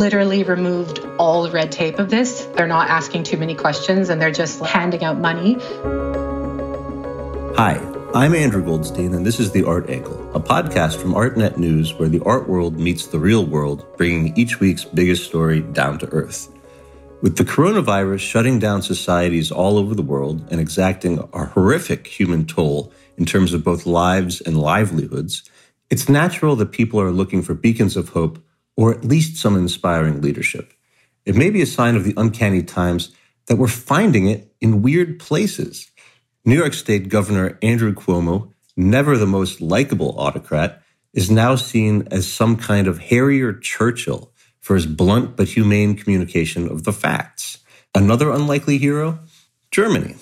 [0.00, 2.46] literally removed all the red tape of this.
[2.56, 5.58] They're not asking too many questions and they're just handing out money.
[7.54, 7.76] Hi,
[8.14, 12.08] I'm Andrew Goldstein, and this is The Art Angle, a podcast from ArtNet News where
[12.08, 16.48] the art world meets the real world, bringing each week's biggest story down to earth.
[17.20, 22.46] With the coronavirus shutting down societies all over the world and exacting a horrific human
[22.46, 25.42] toll in terms of both lives and livelihoods,
[25.90, 28.42] it's natural that people are looking for beacons of hope
[28.76, 30.72] or at least some inspiring leadership.
[31.24, 33.14] It may be a sign of the uncanny times
[33.46, 35.90] that we're finding it in weird places.
[36.44, 42.30] New York State Governor Andrew Cuomo, never the most likable autocrat, is now seen as
[42.30, 47.58] some kind of hairier Churchill for his blunt but humane communication of the facts.
[47.94, 49.18] Another unlikely hero?
[49.70, 50.16] Germany.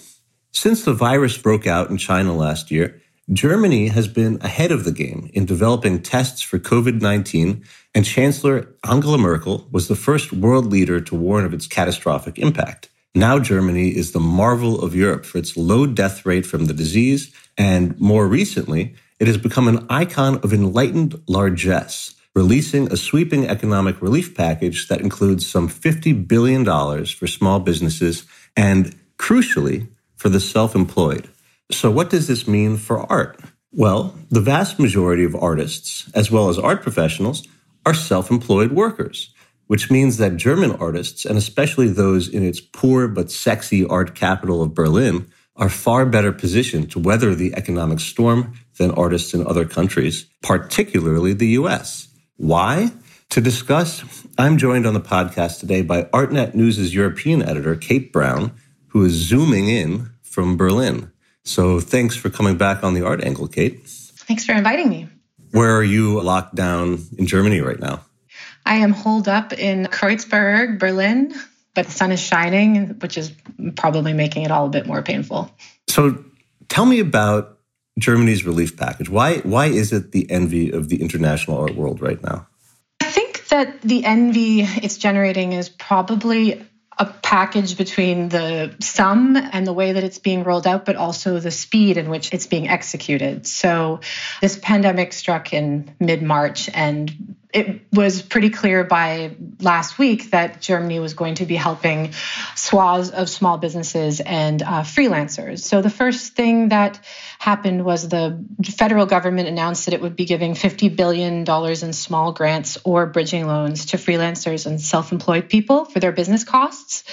[0.52, 3.00] Since the virus broke out in China last year,
[3.32, 7.62] Germany has been ahead of the game in developing tests for COVID 19,
[7.94, 12.88] and Chancellor Angela Merkel was the first world leader to warn of its catastrophic impact.
[13.14, 17.34] Now, Germany is the marvel of Europe for its low death rate from the disease.
[17.58, 24.00] And more recently, it has become an icon of enlightened largesse, releasing a sweeping economic
[24.00, 28.24] relief package that includes some $50 billion for small businesses
[28.56, 31.28] and, crucially, for the self employed.
[31.70, 33.40] So, what does this mean for art?
[33.72, 37.46] Well, the vast majority of artists, as well as art professionals,
[37.84, 39.34] are self employed workers
[39.68, 44.62] which means that German artists, and especially those in its poor but sexy art capital
[44.62, 49.66] of Berlin, are far better positioned to weather the economic storm than artists in other
[49.66, 52.08] countries, particularly the US.
[52.36, 52.92] Why?
[53.30, 54.02] To discuss,
[54.38, 58.52] I'm joined on the podcast today by ArtNet News' European editor, Kate Brown,
[58.88, 61.12] who is zooming in from Berlin.
[61.48, 63.80] So thanks for coming back on the art angle, Kate.
[63.86, 65.08] Thanks for inviting me.
[65.52, 68.04] Where are you locked down in Germany right now?
[68.66, 71.34] I am holed up in Kreuzberg, Berlin,
[71.74, 73.32] but the sun is shining, which is
[73.76, 75.50] probably making it all a bit more painful.
[75.86, 76.22] So
[76.68, 77.58] tell me about
[77.98, 79.08] Germany's relief package.
[79.08, 82.46] Why why is it the envy of the international art world right now?
[83.00, 86.62] I think that the envy it's generating is probably
[86.98, 91.38] a package between the sum and the way that it's being rolled out, but also
[91.38, 93.46] the speed in which it's being executed.
[93.46, 94.00] So,
[94.40, 100.60] this pandemic struck in mid March, and it was pretty clear by last week that
[100.60, 102.12] Germany was going to be helping
[102.54, 105.60] swaths of small businesses and uh, freelancers.
[105.60, 107.00] So the first thing that
[107.38, 112.32] happened was the federal government announced that it would be giving $50 billion in small
[112.32, 117.04] grants or bridging loans to freelancers and self employed people for their business costs.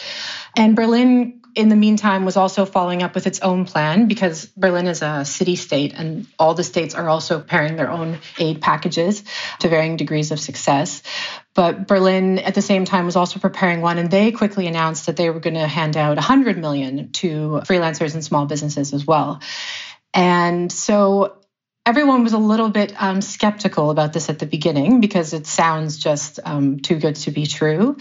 [0.55, 4.87] And Berlin in the meantime, was also following up with its own plan because Berlin
[4.87, 9.23] is a city state and all the states are also preparing their own aid packages
[9.59, 11.01] to varying degrees of success.
[11.53, 15.15] But Berlin at the same time was also preparing one and they quickly announced that
[15.15, 19.41] they were going to hand out 100 million to freelancers and small businesses as well.
[20.13, 21.37] And so
[21.85, 25.97] everyone was a little bit um, skeptical about this at the beginning because it sounds
[25.97, 27.97] just um, too good to be true.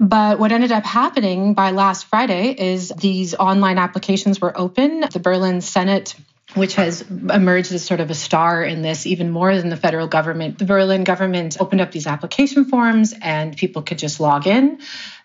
[0.00, 5.00] But what ended up happening by last Friday is these online applications were open.
[5.12, 6.14] The Berlin Senate
[6.54, 10.06] which has emerged as sort of a star in this even more than the federal
[10.06, 10.58] government.
[10.58, 14.80] The Berlin government opened up these application forms and people could just log in.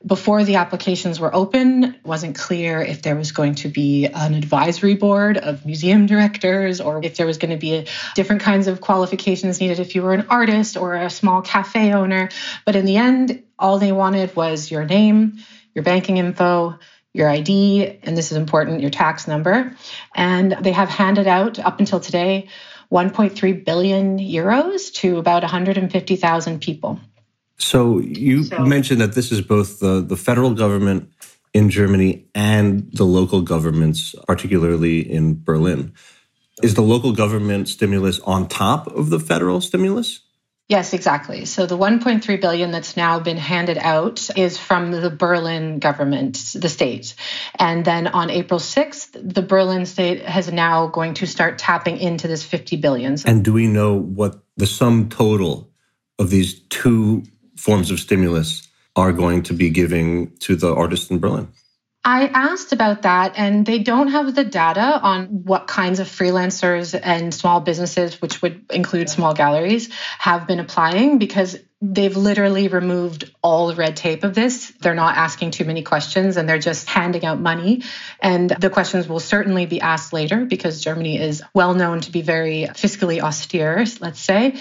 [0.05, 4.33] Before the applications were open, it wasn't clear if there was going to be an
[4.33, 8.81] advisory board of museum directors or if there was going to be different kinds of
[8.81, 12.27] qualifications needed if you were an artist or a small cafe owner.
[12.65, 15.37] But in the end, all they wanted was your name,
[15.73, 16.79] your banking info,
[17.13, 19.75] your ID, and this is important, your tax number.
[20.15, 22.49] And they have handed out up until today
[22.91, 26.99] 1.3 billion euros to about 150,000 people.
[27.57, 31.11] So you so, mentioned that this is both the, the federal government
[31.53, 35.93] in Germany and the local governments, particularly in Berlin.
[36.61, 40.21] Is the local government stimulus on top of the federal stimulus?
[40.73, 41.45] Yes, exactly.
[41.45, 46.67] So the 1.3 billion that's now been handed out is from the Berlin government, the
[46.67, 47.13] state.
[47.59, 52.27] And then on April 6th, the Berlin state has now going to start tapping into
[52.27, 53.17] this 50 billion.
[53.23, 55.69] And do we know what the sum total
[56.17, 57.21] of these two
[57.55, 61.49] forms of stimulus are going to be giving to the artists in Berlin?
[62.05, 66.99] I asked about that, and they don't have the data on what kinds of freelancers
[67.01, 69.89] and small businesses, which would include small galleries,
[70.19, 74.71] have been applying because they've literally removed all the red tape of this.
[74.79, 77.83] They're not asking too many questions and they're just handing out money.
[78.21, 82.21] And the questions will certainly be asked later because Germany is well known to be
[82.21, 84.55] very fiscally austere, let's say.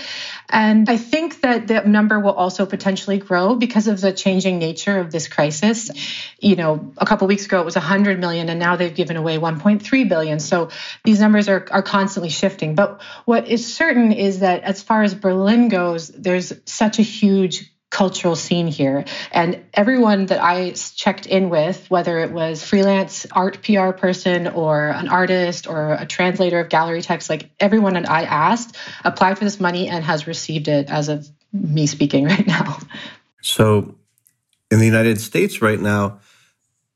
[0.48, 4.98] And I think that the number will also potentially grow because of the changing nature
[4.98, 5.92] of this crisis.
[6.40, 9.38] You know, a couple weeks ago it was 100 million and now they've given away
[9.38, 10.40] 1.3 billion.
[10.40, 10.70] So
[11.04, 12.74] these numbers are, are constantly shifting.
[12.74, 17.72] But what is certain is that as far as Berlin goes, there's such a huge
[17.92, 19.04] cultural scene here.
[19.30, 24.88] And everyone that I checked in with, whether it was freelance art PR person or
[24.88, 29.44] an artist or a translator of gallery text, like everyone that I asked applied for
[29.44, 32.78] this money and has received it as of me speaking right now.
[33.42, 33.94] So
[34.70, 36.18] in the United States right now,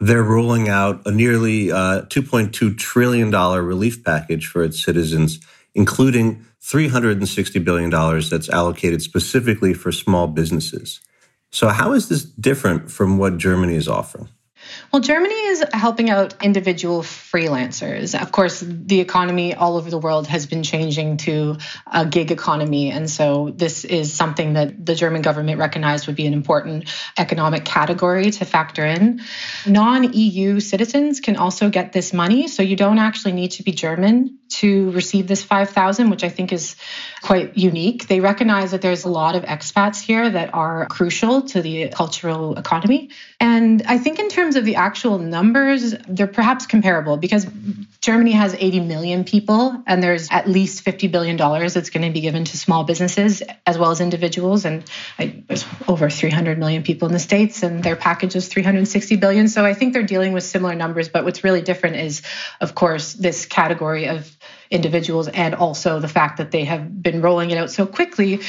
[0.01, 5.41] they're rolling out a nearly uh, $2.2 trillion relief package for its citizens,
[5.77, 11.01] including $360 billion that's allocated specifically for small businesses.
[11.53, 14.29] So, how is this different from what Germany is offering?
[14.93, 18.21] Well, Germany is helping out individual freelancers.
[18.21, 21.57] Of course, the economy all over the world has been changing to
[21.91, 22.91] a gig economy.
[22.91, 27.65] And so this is something that the German government recognized would be an important economic
[27.65, 29.23] category to factor in.
[29.67, 32.49] Non EU citizens can also get this money.
[32.49, 36.53] So you don't actually need to be German to receive this 5000 which i think
[36.53, 36.77] is
[37.23, 41.61] quite unique they recognize that there's a lot of expats here that are crucial to
[41.63, 43.11] the cultural economy
[43.41, 47.47] and i think in terms of the actual numbers they're perhaps comparable because
[48.01, 52.13] germany has 80 million people and there's at least 50 billion dollars that's going to
[52.13, 54.85] be given to small businesses as well as individuals and
[55.19, 59.49] I, there's over 300 million people in the states and their package is 360 billion
[59.49, 62.23] so i think they're dealing with similar numbers but what's really different is
[62.61, 64.37] of course this category of
[64.71, 68.41] individuals and also the fact that they have been rolling it out so quickly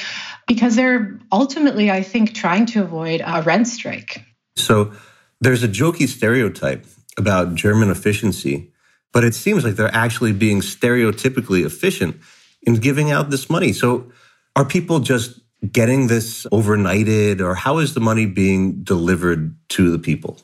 [0.48, 4.26] because they're ultimately, I think, trying to avoid a rent strike.
[4.56, 4.94] So
[5.42, 6.86] there's a jokey stereotype
[7.18, 8.72] about German efficiency,
[9.14, 12.18] but it seems like they're actually being stereotypically efficient
[12.64, 13.74] in giving out this money.
[13.74, 14.12] So
[14.56, 15.40] are people just
[15.72, 20.40] getting this overnighted or how is the money being delivered to the people?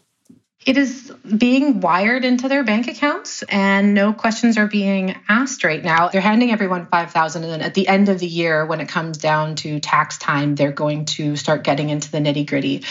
[0.66, 5.84] It is being wired into their bank accounts and no questions are being asked right
[5.84, 6.10] now.
[6.10, 9.18] They're handing everyone 5000 and then at the end of the year when it comes
[9.18, 12.84] down to tax time they're going to start getting into the nitty-gritty.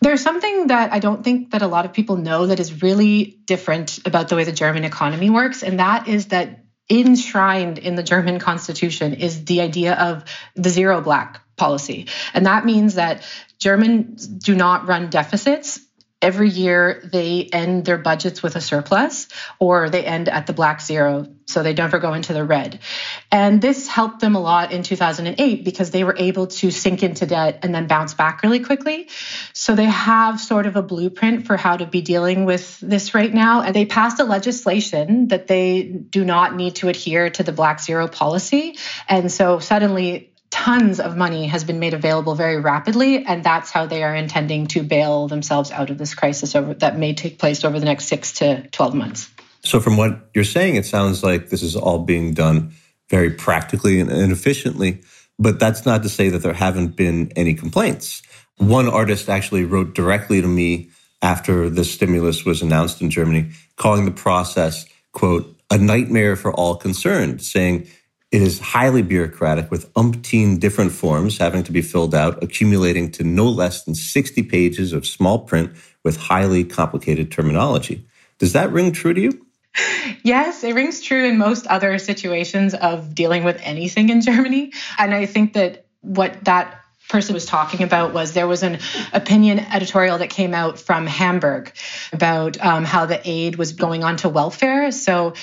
[0.00, 3.38] There's something that I don't think that a lot of people know that is really
[3.44, 8.02] different about the way the German economy works and that is that enshrined in the
[8.02, 10.24] German constitution is the idea of
[10.54, 12.06] the zero black policy.
[12.32, 13.22] And that means that
[13.58, 15.80] Germans do not run deficits
[16.22, 19.28] every year they end their budgets with a surplus
[19.58, 22.80] or they end at the black zero so they never go into the red.
[23.30, 27.26] And this helped them a lot in 2008 because they were able to sink into
[27.26, 29.08] debt and then bounce back really quickly.
[29.52, 33.32] So they have sort of a blueprint for how to be dealing with this right
[33.32, 33.62] now.
[33.62, 37.80] And they passed a legislation that they do not need to adhere to the black
[37.80, 38.76] zero policy.
[39.08, 40.32] And so suddenly
[40.66, 44.66] tons of money has been made available very rapidly, and that's how they are intending
[44.66, 48.06] to bail themselves out of this crisis over, that may take place over the next
[48.06, 49.30] six to 12 months.
[49.62, 52.72] So, from what you're saying, it sounds like this is all being done
[53.10, 55.02] very practically and, and efficiently,
[55.38, 58.22] but that's not to say that there haven't been any complaints.
[58.56, 60.90] One artist actually wrote directly to me
[61.22, 66.74] after the stimulus was announced in Germany, calling the process, quote, a nightmare for all
[66.74, 67.86] concerned, saying
[68.32, 73.24] it is highly bureaucratic with umpteen different forms having to be filled out, accumulating to
[73.24, 78.06] no less than 60 pages of small print with highly complicated terminology.
[78.38, 79.46] Does that ring true to you?
[80.22, 84.72] Yes, it rings true in most other situations of dealing with anything in Germany.
[84.98, 88.78] And I think that what that person was talking about was there was an
[89.12, 91.72] opinion editorial that came out from Hamburg
[92.12, 94.90] about um, how the aid was going on to welfare.
[94.90, 95.34] So,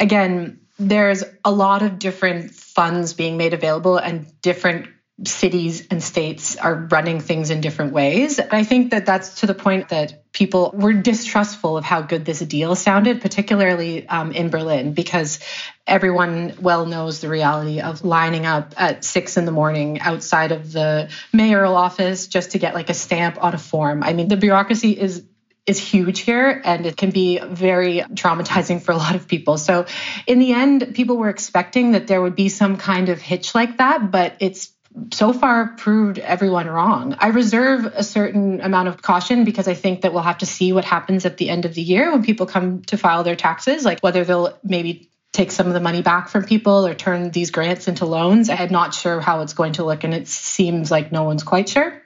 [0.00, 4.88] again, there's a lot of different funds being made available and different
[5.24, 8.40] cities and states are running things in different ways.
[8.40, 12.40] I think that that's to the point that people were distrustful of how good this
[12.40, 15.38] deal sounded, particularly um, in Berlin, because
[15.86, 20.72] everyone well knows the reality of lining up at six in the morning outside of
[20.72, 24.02] the mayoral office just to get like a stamp on a form.
[24.02, 25.22] I mean, the bureaucracy is
[25.66, 29.58] is huge here and it can be very traumatizing for a lot of people.
[29.58, 29.86] So,
[30.26, 33.78] in the end, people were expecting that there would be some kind of hitch like
[33.78, 34.72] that, but it's
[35.12, 37.16] so far proved everyone wrong.
[37.18, 40.72] I reserve a certain amount of caution because I think that we'll have to see
[40.72, 43.84] what happens at the end of the year when people come to file their taxes,
[43.84, 47.50] like whether they'll maybe take some of the money back from people or turn these
[47.50, 48.50] grants into loans.
[48.50, 51.68] I'm not sure how it's going to look, and it seems like no one's quite
[51.68, 52.02] sure.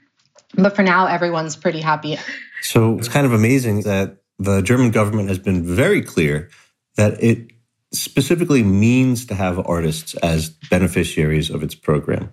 [0.55, 2.19] But for now, everyone's pretty happy.
[2.63, 6.51] So it's kind of amazing that the German government has been very clear
[6.97, 7.51] that it
[7.93, 12.31] specifically means to have artists as beneficiaries of its program.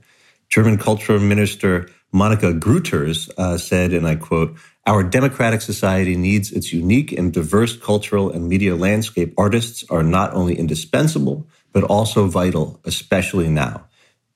[0.50, 6.74] German Culture minister Monika Grütters uh, said, and I quote, our democratic society needs its
[6.74, 9.34] unique and diverse cultural and media landscape.
[9.38, 13.86] Artists are not only indispensable, but also vital, especially now.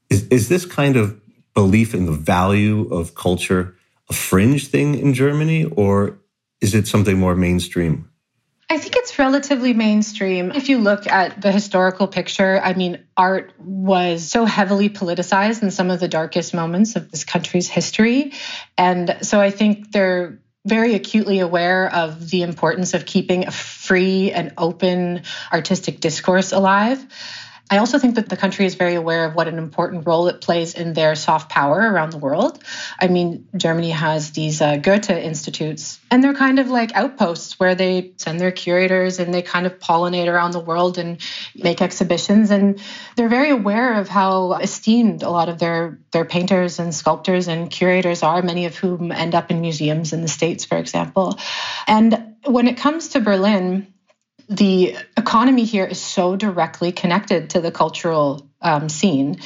[0.10, 1.22] Is, is this kind of
[1.54, 3.76] belief in the value of culture
[4.10, 6.20] a fringe thing in Germany, or
[6.62, 8.10] is it something more mainstream?
[8.70, 10.52] I think it's relatively mainstream.
[10.52, 15.72] If you look at the historical picture, I mean, art was so heavily politicized in
[15.72, 18.34] some of the darkest moments of this country's history.
[18.78, 24.34] And so I think they're very acutely aware of the importance of keeping a free
[24.34, 25.22] and open
[25.54, 27.06] artistic discourse alive.
[27.70, 30.40] I also think that the country is very aware of what an important role it
[30.40, 32.64] plays in their soft power around the world.
[33.00, 37.76] I mean, Germany has these uh, Goethe institutes, and they're kind of like outposts where
[37.76, 41.20] they send their curators and they kind of pollinate around the world and
[41.56, 42.52] make exhibitions.
[42.52, 42.80] And
[43.16, 47.70] they're very aware of how esteemed a lot of their their painters and sculptors and
[47.70, 51.38] curators are, many of whom end up in museums in the States, for example.
[51.86, 53.94] And when it comes to Berlin,
[54.50, 59.40] the economy here is so directly connected to the cultural um, scene.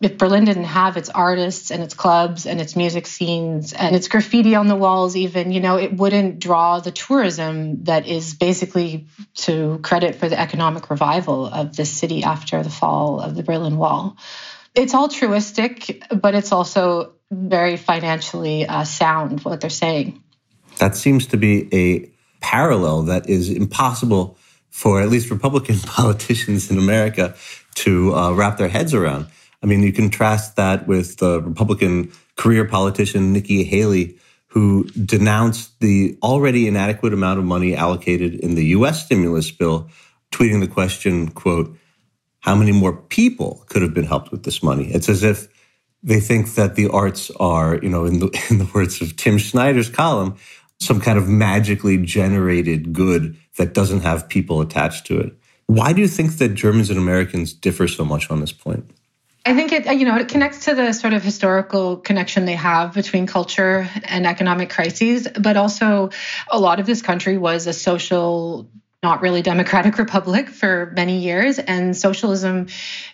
[0.00, 4.08] If Berlin didn't have its artists and its clubs and its music scenes and its
[4.08, 9.06] graffiti on the walls, even, you know, it wouldn't draw the tourism that is basically
[9.34, 13.76] to credit for the economic revival of this city after the fall of the Berlin
[13.76, 14.16] Wall.
[14.74, 20.22] It's altruistic, but it's also very financially uh, sound, what they're saying.
[20.78, 22.10] That seems to be a
[22.40, 24.36] parallel that is impossible
[24.70, 27.34] for at least Republican politicians in America
[27.74, 29.26] to uh, wrap their heads around.
[29.62, 34.16] I mean, you contrast that with the Republican career politician Nikki Haley,
[34.48, 39.04] who denounced the already inadequate amount of money allocated in the U.S.
[39.04, 39.88] stimulus bill,
[40.32, 41.76] tweeting the question, quote,
[42.40, 44.90] how many more people could have been helped with this money?
[44.92, 45.48] It's as if
[46.02, 49.38] they think that the arts are, you know, in the, in the words of Tim
[49.38, 50.36] Schneider's column,
[50.80, 55.34] some kind of magically generated good that doesn't have people attached to it.
[55.66, 58.90] Why do you think that Germans and Americans differ so much on this point?
[59.46, 62.92] I think it, you know, it connects to the sort of historical connection they have
[62.92, 66.10] between culture and economic crises, but also
[66.50, 68.68] a lot of this country was a social
[69.02, 72.66] not really democratic republic for many years and socialism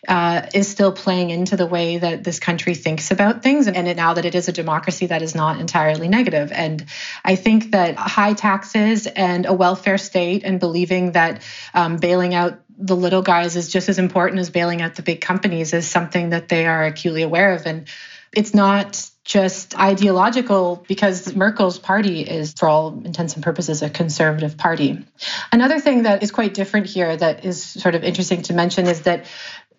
[0.09, 3.97] uh, is still playing into the way that this country thinks about things and it,
[3.97, 6.51] now that it is a democracy that is not entirely negative.
[6.53, 6.85] And
[7.25, 11.43] i think that high taxes and a welfare state and believing that
[11.75, 15.21] um, bailing out the little guys is just as important as bailing out the big
[15.21, 17.65] companies is something that they are acutely aware of.
[17.67, 17.89] And
[18.33, 24.57] it's not just ideological because Merkel's party is, for all intents and purposes, a conservative
[24.57, 25.05] party.
[25.51, 29.03] Another thing that is quite different here that is sort of interesting to mention is
[29.03, 29.27] that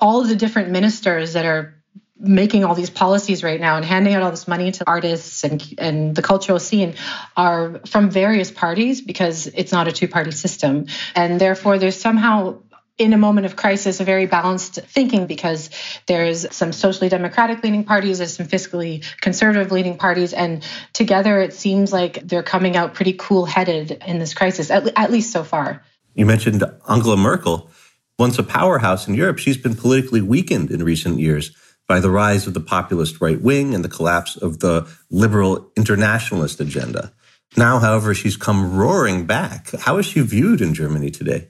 [0.01, 1.75] all of the different ministers that are
[2.19, 5.63] making all these policies right now and handing out all this money to artists and
[5.77, 6.95] and the cultural scene
[7.35, 12.57] are from various parties because it's not a two party system and therefore there's somehow
[12.97, 15.69] in a moment of crisis, a very balanced thinking because
[16.07, 21.53] there's some socially democratic leaning parties, there's some fiscally conservative leaning parties, and together it
[21.53, 25.43] seems like they're coming out pretty cool headed in this crisis, at, at least so
[25.43, 25.83] far.
[26.15, 27.69] You mentioned Angela Merkel.
[28.17, 31.55] Once a powerhouse in Europe, she's been politically weakened in recent years
[31.87, 36.59] by the rise of the populist right wing and the collapse of the liberal internationalist
[36.59, 37.13] agenda.
[37.55, 39.71] Now, however, she's come roaring back.
[39.81, 41.49] How is she viewed in Germany today?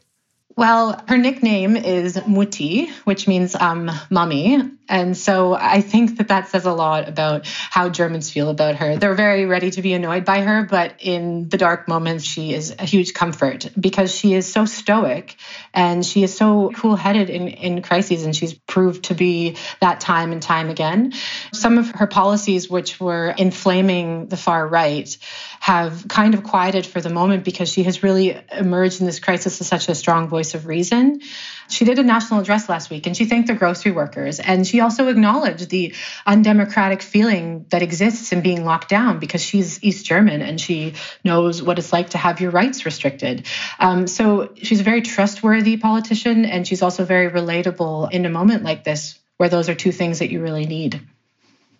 [0.58, 4.77] Well, her nickname is Mutti, which means um, mummy.
[4.90, 8.98] And so I think that that says a lot about how Germans feel about her.
[8.98, 12.76] They're very ready to be annoyed by her, but in the dark moments, she is
[12.78, 15.36] a huge comfort because she is so stoic
[15.74, 18.24] and she is so cool headed in, in crises.
[18.26, 21.14] And she's proved to be that time and time again.
[21.54, 25.16] Some of her policies, which were inflaming the far right,
[25.60, 29.60] have kind of quieted for the moment because she has really emerged in this crisis
[29.60, 31.22] as such a strong voice of reason.
[31.70, 34.40] She did a national address last week and she thanked the grocery workers.
[34.40, 35.94] And she also acknowledged the
[36.26, 40.94] undemocratic feeling that exists in being locked down because she's East German and she
[41.24, 43.46] knows what it's like to have your rights restricted.
[43.80, 48.64] Um, so she's a very trustworthy politician and she's also very relatable in a moment
[48.64, 51.02] like this where those are two things that you really need.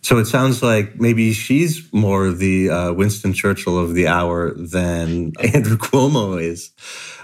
[0.02, 5.34] So it sounds like maybe she's more the uh, Winston Churchill of the hour than
[5.54, 6.72] Andrew Cuomo is.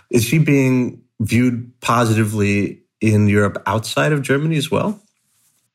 [0.09, 4.99] Is she being viewed positively in Europe outside of Germany as well?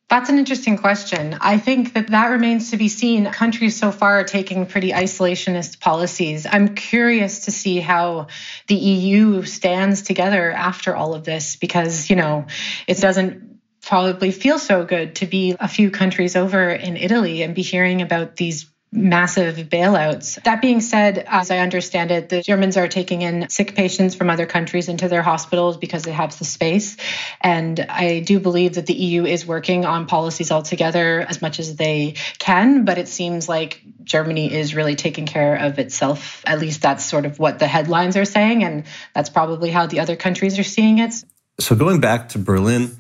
[0.09, 1.37] That's an interesting question.
[1.39, 3.27] I think that that remains to be seen.
[3.27, 6.47] Countries so far are taking pretty isolationist policies.
[6.51, 8.29] I'm curious to see how
[8.69, 12.47] the EU stands together after all of this because, you know,
[12.87, 17.55] it doesn't probably feel so good to be a few countries over in Italy and
[17.55, 20.43] be hearing about these massive bailouts.
[20.45, 24.31] That being said, as I understand it, the Germans are taking in sick patients from
[24.31, 26.97] other countries into their hospitals because they have the space.
[27.41, 31.77] And I do believe that the EU is working on policies altogether as much as
[31.77, 36.43] they can, but it seems like Germany is really taking care of itself.
[36.47, 38.65] At least that's sort of what the headlines are saying.
[38.65, 41.13] And that's probably how the other countries are seeing it.
[41.61, 42.97] So going back to Berlin,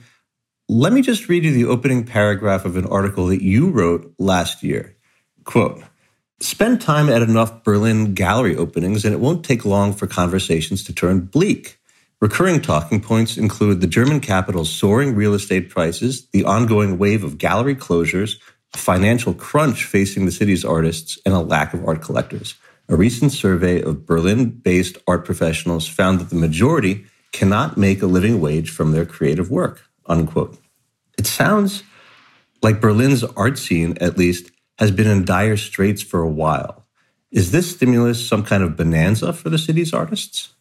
[0.68, 4.62] let me just read you the opening paragraph of an article that you wrote last
[4.62, 4.97] year.
[5.48, 5.82] Quote,
[6.40, 10.92] spend time at enough Berlin gallery openings and it won't take long for conversations to
[10.92, 11.78] turn bleak.
[12.20, 17.38] Recurring talking points include the German capital's soaring real estate prices, the ongoing wave of
[17.38, 18.34] gallery closures,
[18.74, 22.56] a financial crunch facing the city's artists, and a lack of art collectors.
[22.90, 28.06] A recent survey of Berlin based art professionals found that the majority cannot make a
[28.06, 29.80] living wage from their creative work.
[30.04, 30.58] Unquote.
[31.16, 31.84] It sounds
[32.60, 36.86] like Berlin's art scene, at least, has been in dire straits for a while.
[37.30, 40.54] Is this stimulus some kind of bonanza for the city's artists?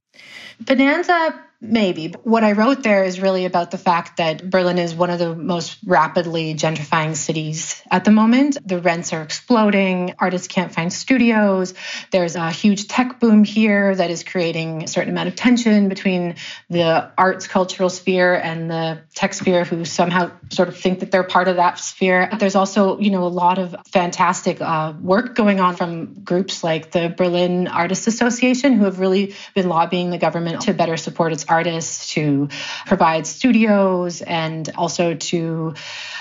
[0.60, 2.14] Bonanza Maybe.
[2.22, 5.34] What I wrote there is really about the fact that Berlin is one of the
[5.34, 8.60] most rapidly gentrifying cities at the moment.
[8.64, 11.74] The rents are exploding, artists can't find studios.
[12.12, 16.36] There's a huge tech boom here that is creating a certain amount of tension between
[16.70, 21.24] the arts cultural sphere and the tech sphere who somehow sort of think that they're
[21.24, 22.30] part of that sphere.
[22.38, 26.92] There's also, you know, a lot of fantastic uh, work going on from groups like
[26.92, 31.47] the Berlin Artists Association who have really been lobbying the government to better support its
[31.50, 32.50] artists, to
[32.86, 35.74] provide studios, and also to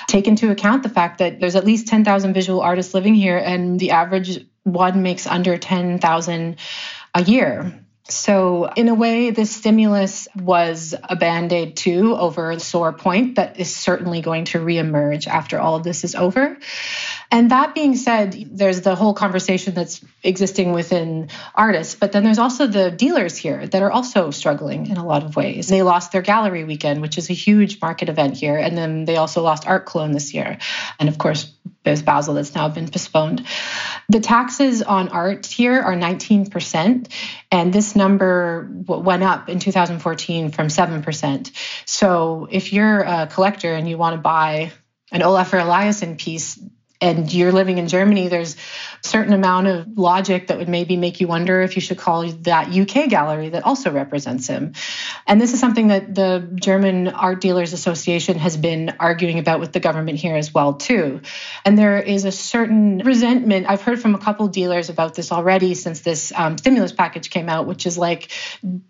[0.06, 3.78] take into account the fact that there's at least 10,000 visual artists living here, and
[3.78, 6.56] the average one makes under 10,000
[7.14, 7.85] a year.
[8.08, 13.34] So, in a way, this stimulus was a band aid too over a sore point
[13.34, 16.56] that is certainly going to reemerge after all of this is over.
[17.32, 22.38] And that being said, there's the whole conversation that's existing within artists, but then there's
[22.38, 25.66] also the dealers here that are also struggling in a lot of ways.
[25.66, 29.16] They lost their gallery weekend, which is a huge market event here, and then they
[29.16, 30.58] also lost Art Cologne this year.
[31.00, 31.52] And of course,
[31.86, 33.46] there's Basel that's now been postponed.
[34.08, 37.12] The taxes on art here are 19%,
[37.50, 41.52] and this number went up in 2014 from 7%.
[41.86, 44.72] So if you're a collector and you want to buy
[45.12, 46.60] an Olafur Eliasson piece,
[47.00, 48.56] and you're living in Germany, there's
[49.06, 52.68] certain amount of logic that would maybe make you wonder if you should call that
[52.68, 54.72] UK gallery that also represents him.
[55.26, 59.72] And this is something that the German Art Dealers Association has been arguing about with
[59.72, 61.20] the government here as well too.
[61.64, 63.66] And there is a certain resentment.
[63.68, 67.48] I've heard from a couple dealers about this already since this um, stimulus package came
[67.48, 68.30] out, which is like,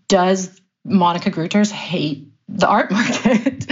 [0.09, 3.67] does Monika Grütters hate the art market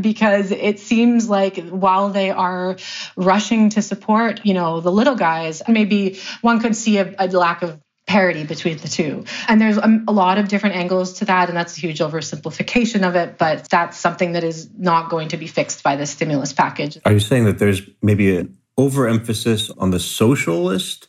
[0.00, 2.76] because it seems like while they are
[3.16, 7.62] rushing to support, you know, the little guys, maybe one could see a, a lack
[7.62, 9.24] of parity between the two.
[9.48, 13.06] And there's a, a, lot of different angles to that, and that's a huge oversimplification
[13.06, 16.52] of it, but that's something that is not going to be fixed by the stimulus
[16.52, 16.98] package.
[17.04, 21.08] Are you saying that there's maybe an overemphasis on the socialist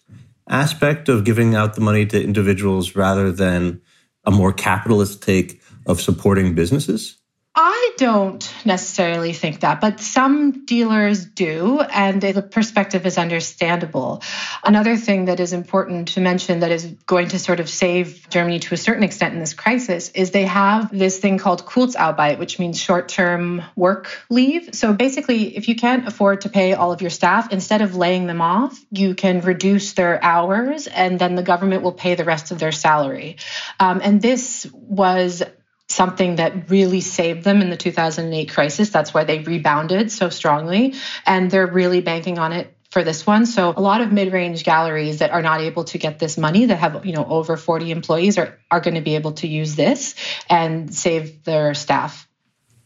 [0.49, 3.81] aspect of giving out the money to individuals rather than
[4.25, 7.17] a more capitalist take of supporting businesses?
[7.59, 14.21] I don't necessarily think that, but some dealers do, and the perspective is understandable.
[14.63, 18.59] Another thing that is important to mention that is going to sort of save Germany
[18.59, 22.59] to a certain extent in this crisis is they have this thing called Kurzarbeit, which
[22.59, 24.75] means short term work leave.
[24.75, 28.27] So basically, if you can't afford to pay all of your staff, instead of laying
[28.27, 32.51] them off, you can reduce their hours and then the government will pay the rest
[32.51, 33.37] of their salary.
[33.79, 35.41] Um, and this was
[35.97, 38.89] something that really saved them in the 2008 crisis.
[38.91, 40.93] That's why they rebounded so strongly.
[41.25, 43.45] And they're really banking on it for this one.
[43.47, 46.77] So a lot of mid-range galleries that are not able to get this money that
[46.77, 50.15] have, you know, over 40 employees are, are going to be able to use this
[50.49, 52.27] and save their staff.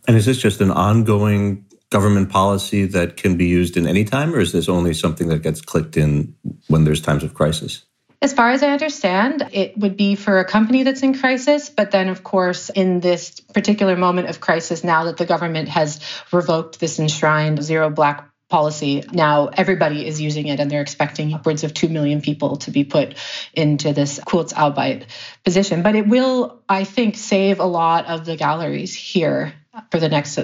[0.07, 4.33] And is this just an ongoing government policy that can be used in any time,
[4.33, 6.33] or is this only something that gets clicked in
[6.69, 7.85] when there's times of crisis?
[8.23, 11.71] As far as I understand, it would be for a company that's in crisis.
[11.71, 15.99] But then, of course, in this particular moment of crisis, now that the government has
[16.31, 21.63] revoked this enshrined zero black policy, now everybody is using it and they're expecting upwards
[21.63, 23.15] of 2 million people to be put
[23.55, 25.05] into this Kurzarbeit
[25.43, 25.81] position.
[25.81, 29.53] But it will, I think, save a lot of the galleries here
[29.89, 30.37] for the next,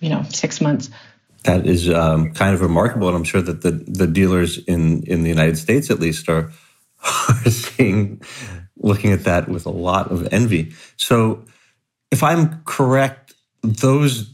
[0.00, 0.90] you know, six months.
[1.44, 5.22] That is um, kind of remarkable, and I'm sure that the the dealers in in
[5.22, 6.50] the United States, at least, are
[7.04, 8.22] are seeing
[8.76, 10.72] looking at that with a lot of envy.
[10.96, 11.44] So,
[12.10, 14.32] if I'm correct, those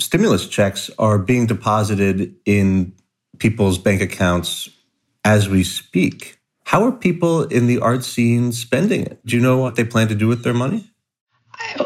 [0.00, 2.92] stimulus checks are being deposited in
[3.38, 4.68] people's bank accounts
[5.24, 6.38] as we speak.
[6.64, 9.24] How are people in the art scene spending it?
[9.24, 10.90] Do you know what they plan to do with their money?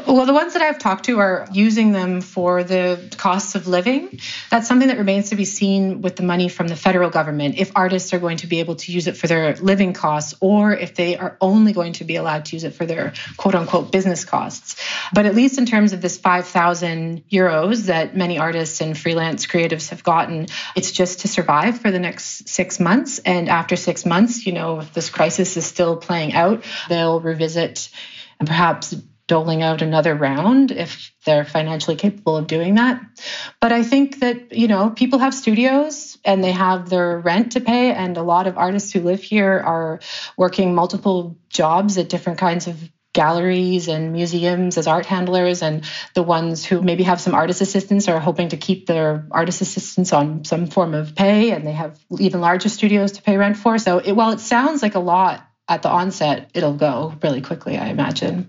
[0.06, 4.20] Well, the ones that I've talked to are using them for the costs of living.
[4.50, 7.56] That's something that remains to be seen with the money from the federal government.
[7.58, 10.72] If artists are going to be able to use it for their living costs, or
[10.72, 13.92] if they are only going to be allowed to use it for their quote unquote
[13.92, 14.76] business costs.
[15.14, 19.90] But at least in terms of this 5,000 euros that many artists and freelance creatives
[19.90, 23.20] have gotten, it's just to survive for the next six months.
[23.20, 27.90] And after six months, you know, if this crisis is still playing out, they'll revisit
[28.40, 28.94] and perhaps
[29.30, 33.00] doling out another round if they're financially capable of doing that.
[33.60, 37.60] But I think that, you know, people have studios and they have their rent to
[37.60, 37.92] pay.
[37.92, 40.00] And a lot of artists who live here are
[40.36, 42.76] working multiple jobs at different kinds of
[43.12, 48.08] galleries and museums as art handlers and the ones who maybe have some artist assistants
[48.08, 51.98] are hoping to keep their artist assistants on some form of pay and they have
[52.18, 55.44] even larger studios to pay rent for so it, while it sounds like a lot
[55.68, 58.48] at the onset it'll go really quickly i imagine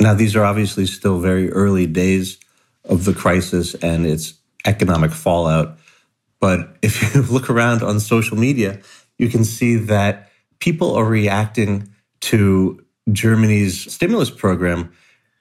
[0.00, 2.38] now, these are obviously still very early days
[2.84, 4.34] of the crisis and its
[4.66, 5.78] economic fallout.
[6.40, 8.80] But if you look around on social media,
[9.18, 11.88] you can see that people are reacting
[12.22, 14.92] to Germany's stimulus program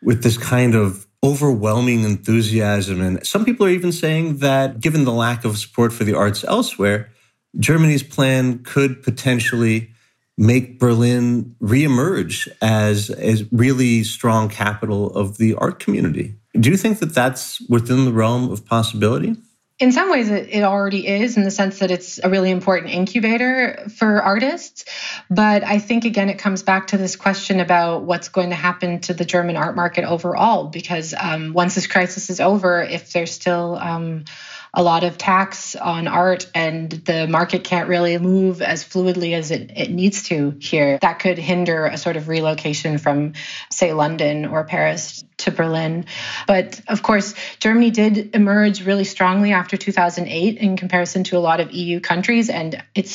[0.02, 3.02] with this kind of overwhelming enthusiasm.
[3.02, 6.44] And some people are even saying that given the lack of support for the arts
[6.44, 7.10] elsewhere,
[7.58, 9.93] Germany's plan could potentially
[10.38, 16.36] make Berlin reemerge as a really strong capital of the art community.
[16.60, 19.36] Do you think that that's within the realm of possibility?
[19.80, 23.88] In some ways, it already is in the sense that it's a really important incubator
[23.98, 24.86] for artists.
[25.32, 29.00] But I think, again, it comes back to this question about what's going to happen
[29.02, 30.68] to the German art market overall.
[30.68, 34.26] Because um, once this crisis is over, if there's still um,
[34.74, 39.52] a lot of tax on art and the market can't really move as fluidly as
[39.52, 40.98] it, it needs to here.
[41.02, 43.34] That could hinder a sort of relocation from,
[43.70, 46.06] say, London or Paris to Berlin.
[46.48, 51.60] But of course, Germany did emerge really strongly after 2008 in comparison to a lot
[51.60, 52.50] of EU countries.
[52.50, 53.08] And it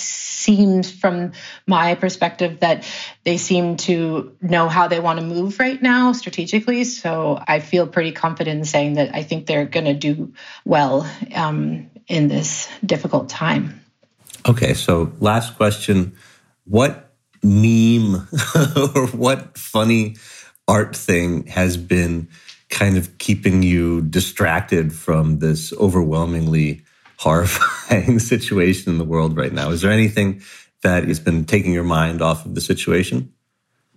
[0.48, 1.32] seems, from
[1.66, 2.82] my perspective, that
[3.22, 6.84] they seem to know how they want to move right now strategically.
[6.84, 10.32] So I feel pretty confident in saying that I think they're going to do
[10.64, 13.84] well um, in this difficult time.
[14.48, 16.16] Okay, so last question.
[16.64, 18.14] What meme
[18.94, 20.16] or what funny
[20.66, 22.28] art thing has been
[22.70, 26.82] kind of keeping you distracted from this overwhelmingly
[27.18, 29.70] horrifying situation in the world right now?
[29.70, 30.42] Is there anything
[30.82, 33.32] that has been taking your mind off of the situation?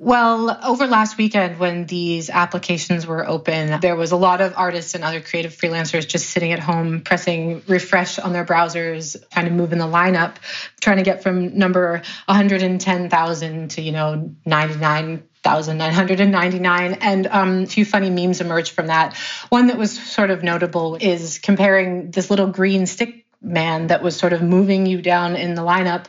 [0.03, 4.95] Well, over last weekend, when these applications were open, there was a lot of artists
[4.95, 9.51] and other creative freelancers just sitting at home, pressing refresh on their browsers, trying to
[9.51, 10.37] move in the lineup,
[10.81, 16.93] trying to get from number 110,000 to, you know, 99 1,999.
[16.93, 19.15] And um, a few funny memes emerged from that.
[19.49, 24.15] One that was sort of notable is comparing this little green stick man that was
[24.15, 26.05] sort of moving you down in the lineup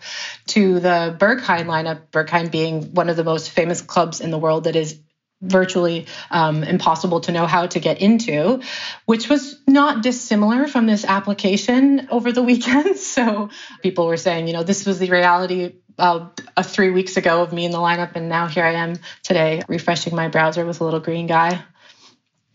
[0.49, 4.65] to the Berghain lineup, Berghain being one of the most famous clubs in the world
[4.65, 4.99] that is
[5.43, 8.63] virtually um, impossible to know how to get into,
[9.07, 12.97] which was not dissimilar from this application over the weekend.
[13.13, 13.51] So
[13.83, 16.29] people were saying, you know, this was the reality uh,
[16.63, 20.15] three weeks ago of me in the lineup, and now here I am today refreshing
[20.15, 21.63] my browser with a little green guy.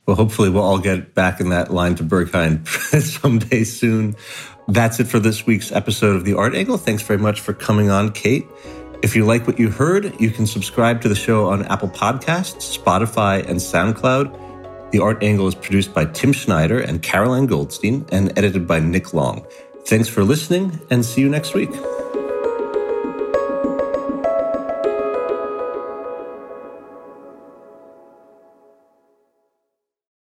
[0.06, 2.65] Well, hopefully, we'll all get back in that line to Berghain
[3.02, 4.15] someday soon.
[4.69, 6.78] That's it for this week's episode of The Art Angle.
[6.78, 8.45] Thanks very much for coming on, Kate.
[9.02, 12.78] If you like what you heard, you can subscribe to the show on Apple Podcasts,
[12.78, 14.91] Spotify, and SoundCloud.
[14.91, 19.13] The Art Angle is produced by Tim Schneider and Caroline Goldstein and edited by Nick
[19.13, 19.45] Long.
[19.86, 21.69] Thanks for listening and see you next week.